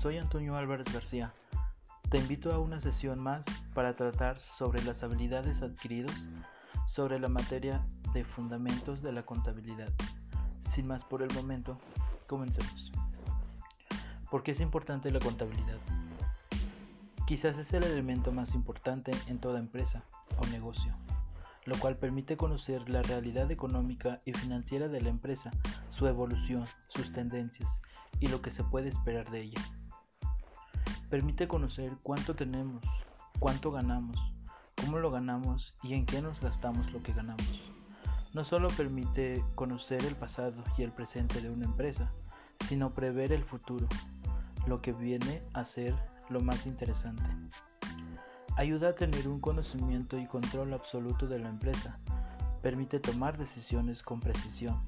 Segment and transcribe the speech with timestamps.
[0.00, 1.34] soy Antonio Álvarez García.
[2.08, 6.28] Te invito a una sesión más para tratar sobre las habilidades adquiridas
[6.86, 7.84] sobre la materia
[8.14, 9.92] de fundamentos de la contabilidad.
[10.60, 11.80] Sin más por el momento,
[12.28, 12.92] comencemos.
[14.30, 15.78] ¿Por qué es importante la contabilidad?
[17.26, 20.04] Quizás es el elemento más importante en toda empresa
[20.40, 20.92] o negocio,
[21.64, 25.50] lo cual permite conocer la realidad económica y financiera de la empresa,
[25.90, 27.80] su evolución, sus tendencias
[28.20, 29.60] y lo que se puede esperar de ella.
[31.10, 32.84] Permite conocer cuánto tenemos,
[33.38, 34.18] cuánto ganamos,
[34.76, 37.72] cómo lo ganamos y en qué nos gastamos lo que ganamos.
[38.34, 42.12] No solo permite conocer el pasado y el presente de una empresa,
[42.66, 43.88] sino prever el futuro,
[44.66, 45.94] lo que viene a ser
[46.28, 47.30] lo más interesante.
[48.58, 51.98] Ayuda a tener un conocimiento y control absoluto de la empresa.
[52.60, 54.82] Permite tomar decisiones con precisión.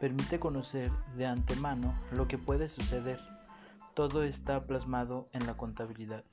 [0.00, 3.20] Permite conocer de antemano lo que puede suceder
[3.94, 6.24] todo está plasmado en la contabilidad.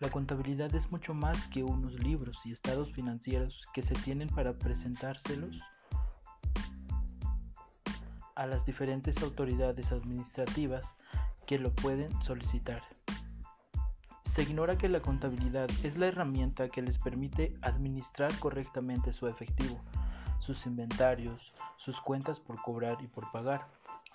[0.00, 4.58] La contabilidad es mucho más que unos libros y estados financieros que se tienen para
[4.58, 5.56] presentárselos
[8.34, 10.96] a las diferentes autoridades administrativas
[11.46, 12.82] que lo pueden solicitar.
[14.24, 19.80] Se ignora que la contabilidad es la herramienta que les permite administrar correctamente su efectivo,
[20.40, 23.68] sus inventarios, sus cuentas por cobrar y por pagar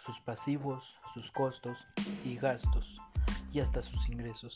[0.06, 1.78] sus pasivos, sus costos
[2.24, 2.96] y gastos
[3.52, 4.56] y hasta sus ingresos.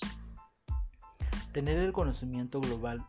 [1.52, 3.05] Tener el conocimiento global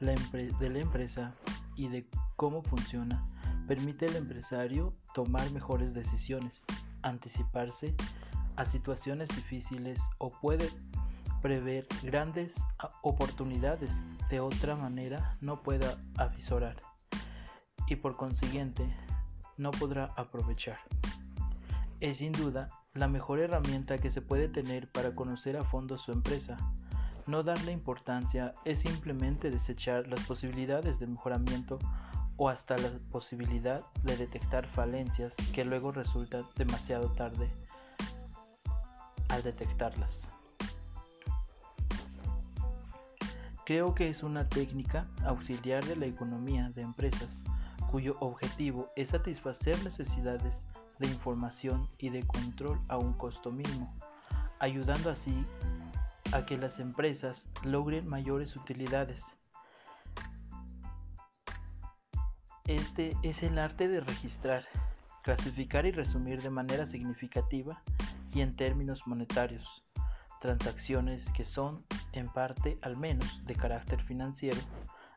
[0.00, 1.32] de la empresa
[1.74, 3.26] y de cómo funciona
[3.66, 6.64] permite al empresario tomar mejores decisiones,
[7.02, 7.94] anticiparse
[8.56, 10.70] a situaciones difíciles o puede
[11.42, 12.62] prever grandes
[13.02, 13.92] oportunidades
[14.30, 16.80] de otra manera no pueda avisorar
[17.86, 18.90] y por consiguiente
[19.56, 20.78] no podrá aprovechar
[22.00, 26.12] es sin duda la mejor herramienta que se puede tener para conocer a fondo su
[26.12, 26.56] empresa.
[27.26, 31.78] No darle importancia es simplemente desechar las posibilidades de mejoramiento
[32.36, 37.50] o hasta la posibilidad de detectar falencias que luego resulta demasiado tarde
[39.28, 40.30] al detectarlas.
[43.64, 47.42] Creo que es una técnica auxiliar de la economía de empresas
[47.90, 50.62] cuyo objetivo es satisfacer necesidades
[50.98, 53.94] de información y de control a un costo mínimo,
[54.58, 55.44] ayudando así
[56.32, 59.24] a que las empresas logren mayores utilidades.
[62.64, 64.64] Este es el arte de registrar,
[65.22, 67.80] clasificar y resumir de manera significativa
[68.32, 69.84] y en términos monetarios
[70.40, 74.58] transacciones que son, en parte al menos, de carácter financiero,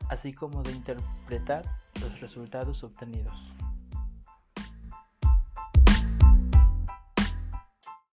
[0.09, 1.65] así como de interpretar
[2.01, 3.53] los resultados obtenidos.